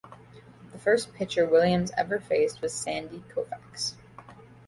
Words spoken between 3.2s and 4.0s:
Koufax.